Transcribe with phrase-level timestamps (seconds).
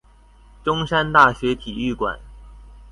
[0.63, 2.19] 中山大學體育館